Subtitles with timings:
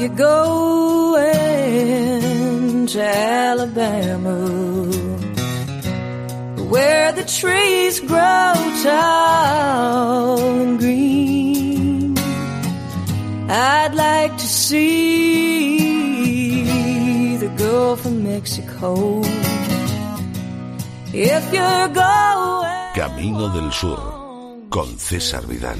[0.00, 1.26] you going
[2.86, 4.38] to Alabama?
[6.70, 8.52] Where the trees grow
[8.82, 12.16] tall and green.
[13.48, 15.82] I'd like to see
[17.36, 19.22] the Gulf of Mexico.
[21.12, 24.00] If you're going Camino del Sur
[24.70, 25.78] con César Vidal.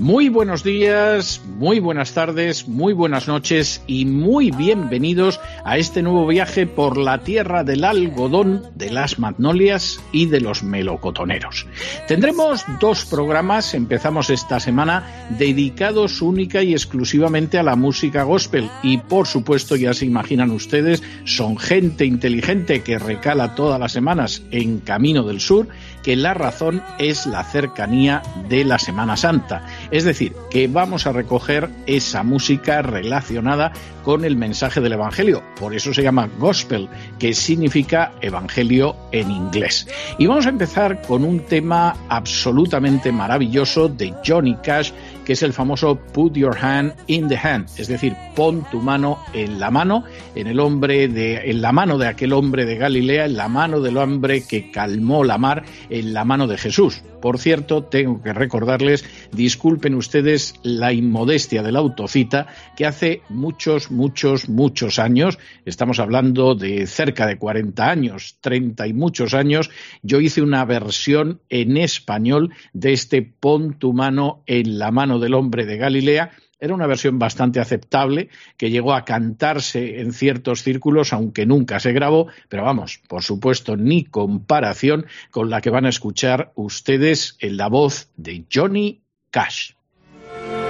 [0.00, 6.26] Muy buenos días, muy buenas tardes, muy buenas noches y muy bienvenidos a este nuevo
[6.26, 11.66] viaje por la tierra del algodón, de las magnolias y de los melocotoneros.
[12.08, 18.98] Tendremos dos programas, empezamos esta semana, dedicados única y exclusivamente a la música gospel y
[18.98, 24.80] por supuesto ya se imaginan ustedes, son gente inteligente que recala todas las semanas en
[24.80, 25.68] Camino del Sur,
[26.02, 29.64] que la razón es la cercanía de la Semana Santa.
[29.90, 35.42] Es decir, que vamos a recoger esa música relacionada con el mensaje del Evangelio.
[35.58, 39.86] Por eso se llama gospel, que significa evangelio en inglés.
[40.18, 44.92] Y vamos a empezar con un tema absolutamente maravilloso de Johnny Cash,
[45.24, 49.18] que es el famoso Put Your Hand in the Hand, es decir, pon tu mano
[49.32, 53.24] en la mano, en el hombre de, en la mano de aquel hombre de Galilea,
[53.26, 57.02] en la mano del hombre que calmó la mar, en la mano de Jesús.
[57.24, 59.02] Por cierto, tengo que recordarles,
[59.32, 66.54] disculpen ustedes la inmodestia de la autocita, que hace muchos, muchos, muchos años, estamos hablando
[66.54, 69.70] de cerca de 40 años, 30 y muchos años,
[70.02, 75.34] yo hice una versión en español de este pon tu mano en la mano del
[75.34, 81.12] hombre de Galilea, era una versión bastante aceptable que llegó a cantarse en ciertos círculos,
[81.12, 85.90] aunque nunca se grabó, pero vamos, por supuesto, ni comparación con la que van a
[85.90, 89.72] escuchar ustedes en la voz de Johnny Cash.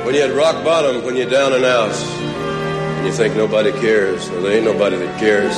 [0.04, 4.28] When you're at rock bottom, when you're down and out, and you think nobody cares,
[4.30, 5.54] or there ain't nobody that cares,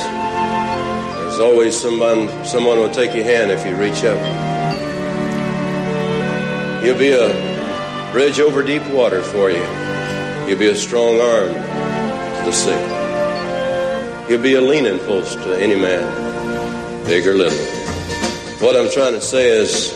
[1.19, 4.17] there's always someone, someone will take your hand if you reach up.
[6.83, 7.56] He'll be a
[8.17, 9.63] bridge over deep water for you.
[10.47, 12.83] He'll be a strong arm to the sick.
[14.27, 17.65] He'll be a leaning post to any man, big or little.
[18.57, 19.91] What I'm trying to say is,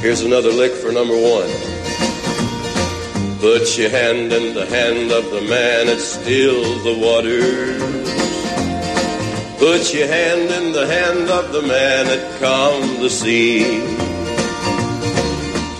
[0.00, 1.50] here's another lick for number one.
[3.40, 7.82] Put your hand in the hand of the man that stills the waters.
[9.58, 13.80] Put your hand in the hand of the man that calmed the sea.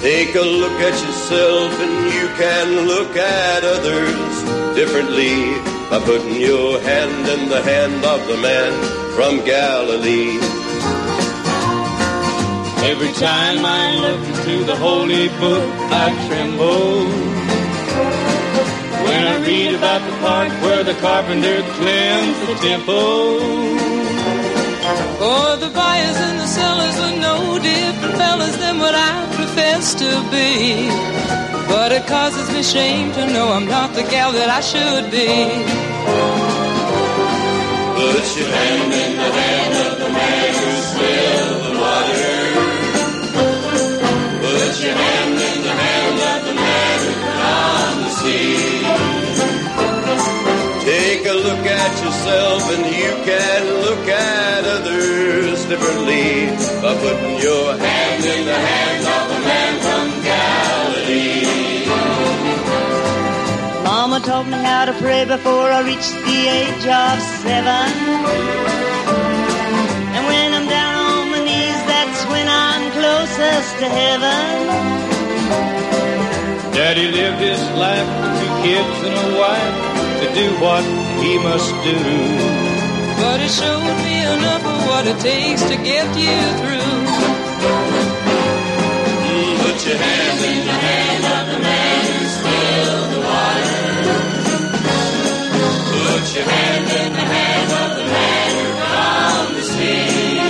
[0.03, 1.02] Take a look at
[1.33, 5.55] yourself and you can look at others differently
[5.89, 8.73] by putting your hand in the hand of the man
[9.15, 10.39] from Galilee.
[12.85, 15.65] Every time I look into the holy book,
[16.05, 17.07] I tremble.
[19.07, 24.12] When I read about the part where the carpenter cleansed the temple.
[24.85, 30.11] Oh, the buyers and the sellers are no different fellas than what I profess to
[30.29, 30.89] be.
[31.69, 35.31] But it causes me shame to know I'm not the gal that I should be.
[37.95, 42.35] Put your hand in the hand of the man who spilled the water.
[44.43, 48.83] Put your hand in the hand of the man who calmed the sea.
[50.85, 54.42] Take a look at yourself and you can look at
[55.73, 56.53] differently
[56.85, 61.87] by putting your hand in the hand of the man from Galilee.
[63.83, 67.89] Mama taught me how to pray before I reached the age of seven.
[70.15, 74.49] And when I'm down on my knees, that's when I'm closest to heaven.
[76.77, 79.77] Daddy lived his life with two kids and a wife
[80.21, 80.85] to do what
[81.23, 82.72] he must do.
[83.23, 86.99] But it showed me enough of what it takes to get you through.
[89.63, 93.79] Put your hand in the hand of the man who spilled the water.
[95.87, 100.43] Put your hand in the hand of the man who calmed the sea.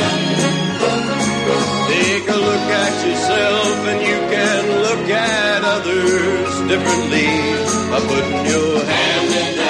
[1.92, 7.28] Take a look at yourself and you can look at others differently
[7.92, 9.61] by putting your hand in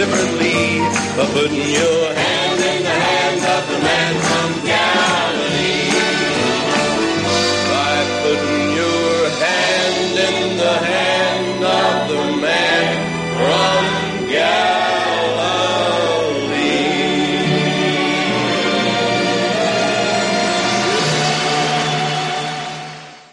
[0.00, 0.80] differently
[1.16, 5.92] by putting your hand in the hands of the man from Galilee.
[7.68, 12.88] By putting your hand in the hand of the man
[13.36, 13.82] from
[14.32, 14.80] Galilee.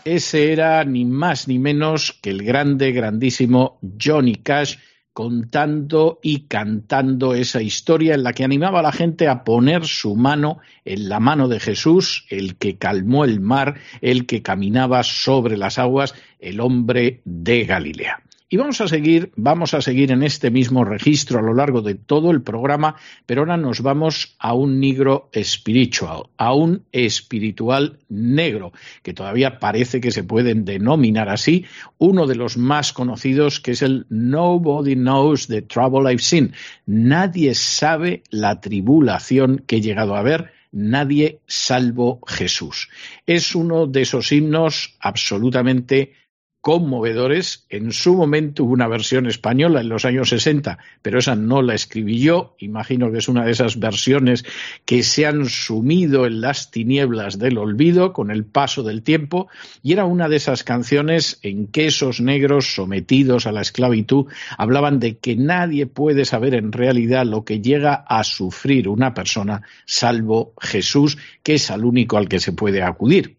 [0.03, 4.77] Ese era ni más ni menos que el grande, grandísimo Johnny Cash
[5.17, 10.15] contando y cantando esa historia en la que animaba a la gente a poner su
[10.15, 15.57] mano en la mano de Jesús, el que calmó el mar, el que caminaba sobre
[15.57, 18.26] las aguas, el hombre de Galilea.
[18.49, 21.95] Y vamos a seguir, vamos a seguir en este mismo registro a lo largo de
[21.95, 22.95] todo el programa,
[23.25, 28.71] pero ahora nos vamos a un negro espiritual, a un espiritual negro,
[29.03, 31.65] que todavía parece que se pueden denominar así,
[31.97, 36.53] uno de los más conocidos que es el Nobody Knows the Trouble I've Seen.
[36.85, 42.89] Nadie sabe la tribulación que he llegado a ver nadie salvo Jesús.
[43.25, 46.13] Es uno de esos himnos absolutamente
[46.61, 47.65] conmovedores.
[47.69, 51.73] En su momento hubo una versión española en los años 60, pero esa no la
[51.73, 52.55] escribí yo.
[52.59, 54.43] Imagino que es una de esas versiones
[54.85, 59.47] que se han sumido en las tinieblas del olvido con el paso del tiempo.
[59.81, 64.25] Y era una de esas canciones en que esos negros sometidos a la esclavitud
[64.57, 69.61] hablaban de que nadie puede saber en realidad lo que llega a sufrir una persona
[69.85, 73.36] salvo Jesús, que es al único al que se puede acudir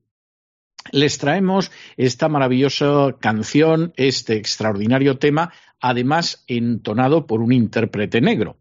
[0.93, 8.59] les traemos esta maravillosa canción, este extraordinario tema, además entonado por un intérprete negro.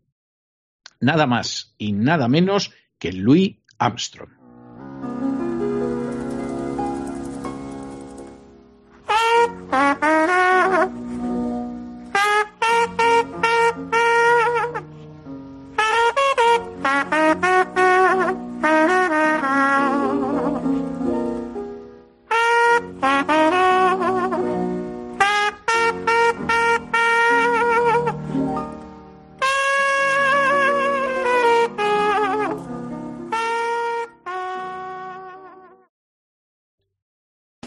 [0.99, 4.36] Nada más y nada menos que Louis Armstrong.